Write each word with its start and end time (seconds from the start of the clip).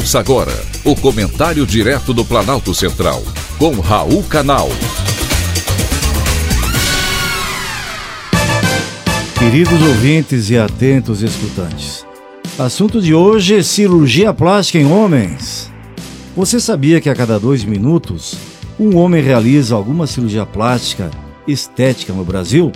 Ouça 0.00 0.18
agora 0.18 0.52
o 0.82 0.96
comentário 0.96 1.66
direto 1.66 2.14
do 2.14 2.24
Planalto 2.24 2.74
Central, 2.74 3.22
com 3.58 3.78
Raul 3.80 4.22
Canal. 4.22 4.66
Queridos 9.38 9.82
ouvintes 9.82 10.48
e 10.48 10.56
atentos 10.56 11.20
escutantes, 11.20 12.06
assunto 12.58 13.02
de 13.02 13.12
hoje 13.12 13.56
é 13.56 13.62
cirurgia 13.62 14.32
plástica 14.32 14.78
em 14.78 14.90
homens. 14.90 15.70
Você 16.34 16.58
sabia 16.58 16.98
que 16.98 17.10
a 17.10 17.14
cada 17.14 17.38
dois 17.38 17.62
minutos 17.62 18.36
um 18.78 18.96
homem 18.96 19.22
realiza 19.22 19.74
alguma 19.74 20.06
cirurgia 20.06 20.46
plástica 20.46 21.10
estética 21.46 22.14
no 22.14 22.24
Brasil? 22.24 22.72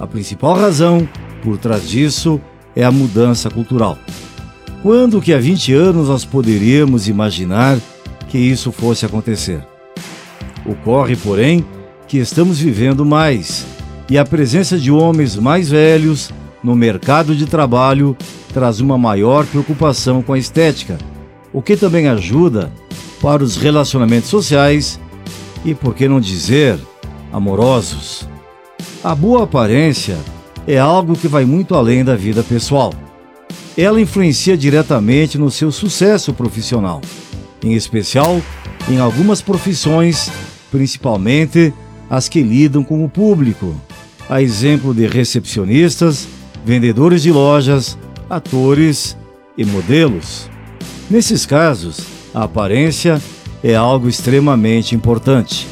A 0.00 0.06
principal 0.06 0.56
razão 0.56 1.08
por 1.44 1.58
trás 1.58 1.88
disso 1.88 2.40
é 2.74 2.82
a 2.82 2.90
mudança 2.90 3.48
cultural. 3.48 3.96
Quando 4.84 5.18
que 5.22 5.32
há 5.32 5.38
20 5.38 5.72
anos 5.72 6.08
nós 6.10 6.26
poderíamos 6.26 7.08
imaginar 7.08 7.78
que 8.28 8.36
isso 8.36 8.70
fosse 8.70 9.06
acontecer? 9.06 9.66
Ocorre, 10.66 11.16
porém, 11.16 11.64
que 12.06 12.18
estamos 12.18 12.58
vivendo 12.58 13.02
mais 13.02 13.64
e 14.10 14.18
a 14.18 14.26
presença 14.26 14.76
de 14.76 14.90
homens 14.90 15.36
mais 15.36 15.70
velhos 15.70 16.30
no 16.62 16.76
mercado 16.76 17.34
de 17.34 17.46
trabalho 17.46 18.14
traz 18.52 18.78
uma 18.78 18.98
maior 18.98 19.46
preocupação 19.46 20.20
com 20.20 20.34
a 20.34 20.38
estética, 20.38 20.98
o 21.50 21.62
que 21.62 21.78
também 21.78 22.06
ajuda 22.06 22.70
para 23.22 23.42
os 23.42 23.56
relacionamentos 23.56 24.28
sociais 24.28 25.00
e, 25.64 25.74
por 25.74 25.94
que 25.94 26.06
não 26.06 26.20
dizer, 26.20 26.78
amorosos. 27.32 28.28
A 29.02 29.14
boa 29.14 29.44
aparência 29.44 30.18
é 30.66 30.78
algo 30.78 31.16
que 31.16 31.26
vai 31.26 31.46
muito 31.46 31.74
além 31.74 32.04
da 32.04 32.14
vida 32.14 32.42
pessoal 32.42 32.92
ela 33.76 34.00
influencia 34.00 34.56
diretamente 34.56 35.36
no 35.36 35.50
seu 35.50 35.72
sucesso 35.72 36.32
profissional, 36.32 37.00
em 37.62 37.74
especial 37.74 38.40
em 38.88 38.98
algumas 38.98 39.42
profissões, 39.42 40.30
principalmente 40.70 41.72
as 42.08 42.28
que 42.28 42.42
lidam 42.42 42.84
com 42.84 43.04
o 43.04 43.08
público, 43.08 43.74
a 44.28 44.40
exemplo 44.40 44.94
de 44.94 45.06
recepcionistas, 45.06 46.28
vendedores 46.64 47.22
de 47.22 47.32
lojas, 47.32 47.98
atores 48.28 49.16
e 49.56 49.64
modelos. 49.64 50.48
Nesses 51.10 51.44
casos, 51.44 52.00
a 52.34 52.44
aparência 52.44 53.20
é 53.62 53.74
algo 53.74 54.08
extremamente 54.08 54.94
importante. 54.94 55.66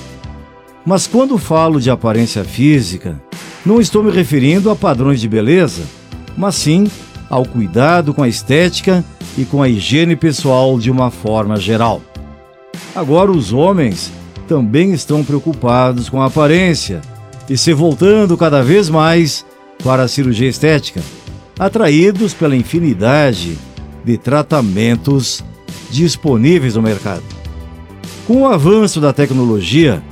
Mas 0.84 1.06
quando 1.06 1.38
falo 1.38 1.80
de 1.80 1.90
aparência 1.90 2.42
física, 2.42 3.22
não 3.64 3.80
estou 3.80 4.02
me 4.02 4.10
referindo 4.10 4.70
a 4.70 4.76
padrões 4.76 5.20
de 5.20 5.28
beleza, 5.28 5.84
mas 6.36 6.56
sim 6.56 6.90
ao 7.32 7.46
cuidado 7.46 8.12
com 8.12 8.22
a 8.22 8.28
estética 8.28 9.02
e 9.38 9.46
com 9.46 9.62
a 9.62 9.68
higiene 9.68 10.14
pessoal 10.14 10.78
de 10.78 10.90
uma 10.90 11.10
forma 11.10 11.56
geral. 11.56 12.02
Agora, 12.94 13.30
os 13.30 13.54
homens 13.54 14.12
também 14.46 14.92
estão 14.92 15.24
preocupados 15.24 16.10
com 16.10 16.20
a 16.20 16.26
aparência 16.26 17.00
e 17.48 17.56
se 17.56 17.72
voltando 17.72 18.36
cada 18.36 18.62
vez 18.62 18.90
mais 18.90 19.46
para 19.82 20.02
a 20.02 20.08
cirurgia 20.08 20.46
estética, 20.46 21.00
atraídos 21.58 22.34
pela 22.34 22.54
infinidade 22.54 23.56
de 24.04 24.18
tratamentos 24.18 25.42
disponíveis 25.90 26.76
no 26.76 26.82
mercado. 26.82 27.24
Com 28.26 28.42
o 28.42 28.46
avanço 28.46 29.00
da 29.00 29.10
tecnologia, 29.10 30.02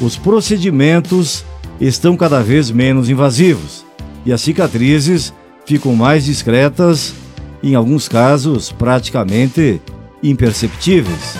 os 0.00 0.16
procedimentos 0.16 1.44
estão 1.78 2.16
cada 2.16 2.42
vez 2.42 2.70
menos 2.70 3.10
invasivos 3.10 3.84
e 4.24 4.32
as 4.32 4.40
cicatrizes 4.40 5.30
ficam 5.70 5.94
mais 5.94 6.24
discretas, 6.24 7.14
em 7.62 7.76
alguns 7.76 8.08
casos 8.08 8.72
praticamente 8.72 9.80
imperceptíveis. 10.20 11.36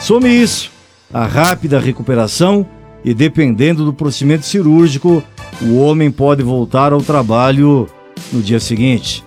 Some 0.00 0.28
isso, 0.28 0.72
a 1.12 1.24
rápida 1.24 1.78
recuperação 1.78 2.66
e 3.04 3.14
dependendo 3.14 3.84
do 3.84 3.92
procedimento 3.92 4.44
cirúrgico, 4.44 5.22
o 5.62 5.76
homem 5.76 6.10
pode 6.10 6.42
voltar 6.42 6.92
ao 6.92 7.00
trabalho 7.00 7.86
no 8.32 8.42
dia 8.42 8.58
seguinte. 8.58 9.22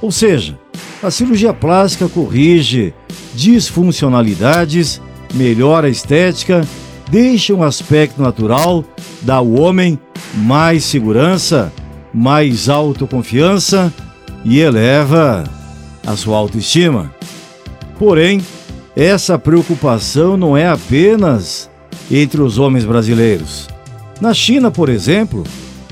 Ou 0.00 0.10
seja, 0.10 0.58
a 1.02 1.10
cirurgia 1.10 1.52
plástica 1.52 2.08
corrige 2.08 2.94
disfuncionalidades, 3.34 5.02
melhora 5.34 5.88
a 5.88 5.90
estética, 5.90 6.66
deixa 7.10 7.52
um 7.52 7.62
aspecto 7.62 8.22
natural, 8.22 8.82
dá 9.20 9.34
ao 9.34 9.52
homem 9.52 9.98
mais 10.34 10.82
segurança 10.82 11.70
mais 12.16 12.70
autoconfiança 12.70 13.92
e 14.42 14.58
eleva 14.58 15.44
a 16.06 16.16
sua 16.16 16.38
autoestima. 16.38 17.14
Porém, 17.98 18.40
essa 18.96 19.38
preocupação 19.38 20.34
não 20.34 20.56
é 20.56 20.66
apenas 20.66 21.68
entre 22.10 22.40
os 22.40 22.58
homens 22.58 22.86
brasileiros. 22.86 23.68
Na 24.18 24.32
China, 24.32 24.70
por 24.70 24.88
exemplo, 24.88 25.44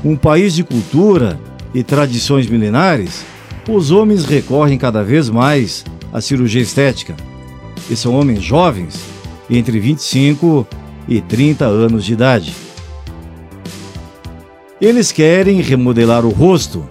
um 0.03 0.17
país 0.17 0.55
de 0.55 0.65
cultura 0.65 1.39
e 1.75 1.83
tradições 1.83 2.47
milenares, 2.49 3.23
os 3.69 3.91
homens 3.91 4.25
recorrem 4.25 4.79
cada 4.79 5.05
vez 5.05 5.29
mais 5.29 5.85
à 6.11 6.23
cirurgia 6.23 6.63
estética. 6.63 7.15
E 7.91 7.95
são 7.95 8.15
homens 8.15 8.43
jovens, 8.43 8.99
entre 9.51 9.79
25 9.79 10.67
e 11.07 11.21
30 11.21 11.67
anos 11.67 12.03
de 12.03 12.15
idade. 12.15 12.55
Eles 14.81 15.13
querem 15.13 15.61
remodelar 15.61 16.25
o 16.25 16.31
rosto, 16.31 16.89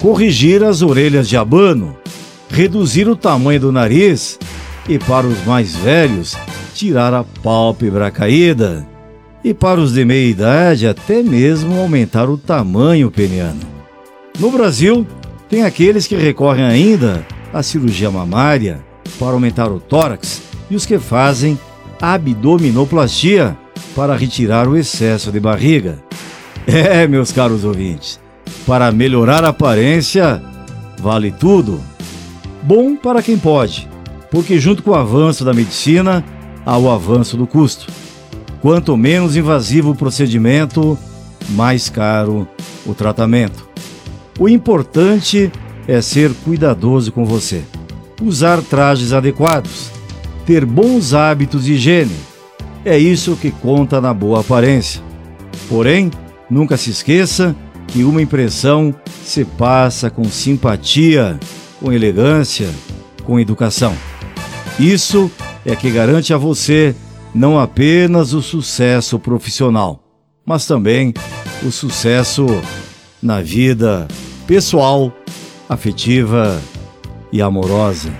corrigir 0.00 0.62
as 0.62 0.80
orelhas 0.80 1.28
de 1.28 1.36
abano, 1.36 1.96
reduzir 2.48 3.08
o 3.08 3.16
tamanho 3.16 3.60
do 3.60 3.72
nariz 3.72 4.38
e, 4.88 4.98
para 4.98 5.26
os 5.26 5.44
mais 5.44 5.74
velhos, 5.74 6.36
tirar 6.74 7.12
a 7.12 7.24
pálpebra 7.24 8.10
caída. 8.10 8.86
E 9.42 9.52
para 9.52 9.80
os 9.80 9.92
de 9.92 10.04
meia 10.04 10.28
idade, 10.28 10.86
até 10.86 11.22
mesmo 11.22 11.78
aumentar 11.80 12.28
o 12.28 12.38
tamanho 12.38 13.10
peniano. 13.10 13.60
No 14.38 14.50
Brasil, 14.50 15.06
tem 15.48 15.62
aqueles 15.62 16.06
que 16.06 16.16
recorrem 16.16 16.64
ainda 16.64 17.26
à 17.52 17.62
cirurgia 17.62 18.10
mamária 18.10 18.84
para 19.18 19.32
aumentar 19.32 19.70
o 19.70 19.80
tórax 19.80 20.42
e 20.70 20.76
os 20.76 20.84
que 20.84 20.98
fazem 20.98 21.58
abdominoplastia 22.00 23.56
para 23.94 24.16
retirar 24.16 24.68
o 24.68 24.76
excesso 24.76 25.32
de 25.32 25.40
barriga. 25.40 26.05
É, 26.68 27.06
meus 27.06 27.30
caros 27.30 27.64
ouvintes, 27.64 28.18
para 28.66 28.90
melhorar 28.90 29.44
a 29.44 29.50
aparência, 29.50 30.42
vale 30.98 31.30
tudo. 31.30 31.80
Bom 32.60 32.96
para 32.96 33.22
quem 33.22 33.38
pode, 33.38 33.88
porque 34.32 34.58
junto 34.58 34.82
com 34.82 34.90
o 34.90 34.96
avanço 34.96 35.44
da 35.44 35.54
medicina, 35.54 36.24
há 36.64 36.76
o 36.76 36.90
avanço 36.90 37.36
do 37.36 37.46
custo. 37.46 37.86
Quanto 38.60 38.96
menos 38.96 39.36
invasivo 39.36 39.92
o 39.92 39.94
procedimento, 39.94 40.98
mais 41.50 41.88
caro 41.88 42.48
o 42.84 42.94
tratamento. 42.94 43.68
O 44.36 44.48
importante 44.48 45.52
é 45.86 46.00
ser 46.00 46.32
cuidadoso 46.44 47.12
com 47.12 47.24
você, 47.24 47.62
usar 48.20 48.60
trajes 48.60 49.12
adequados, 49.12 49.92
ter 50.44 50.64
bons 50.64 51.14
hábitos 51.14 51.64
de 51.64 51.74
higiene. 51.74 52.16
É 52.84 52.98
isso 52.98 53.36
que 53.36 53.52
conta 53.52 54.00
na 54.00 54.12
boa 54.12 54.40
aparência. 54.40 55.00
Porém, 55.68 56.10
Nunca 56.48 56.76
se 56.76 56.90
esqueça 56.90 57.54
que 57.88 58.04
uma 58.04 58.22
impressão 58.22 58.94
se 59.24 59.44
passa 59.44 60.10
com 60.10 60.24
simpatia, 60.24 61.38
com 61.80 61.92
elegância, 61.92 62.68
com 63.24 63.40
educação. 63.40 63.94
Isso 64.78 65.30
é 65.64 65.74
que 65.74 65.90
garante 65.90 66.32
a 66.32 66.36
você 66.36 66.94
não 67.34 67.58
apenas 67.58 68.32
o 68.32 68.40
sucesso 68.40 69.18
profissional, 69.18 70.02
mas 70.44 70.66
também 70.66 71.12
o 71.62 71.70
sucesso 71.70 72.46
na 73.22 73.42
vida 73.42 74.06
pessoal, 74.46 75.12
afetiva 75.68 76.60
e 77.32 77.42
amorosa. 77.42 78.10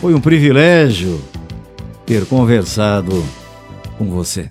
Foi 0.00 0.14
um 0.14 0.20
privilégio 0.20 1.20
ter 2.04 2.26
conversado 2.26 3.24
com 3.96 4.06
você. 4.06 4.50